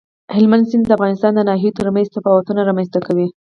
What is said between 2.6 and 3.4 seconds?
رامنځ ته کوي.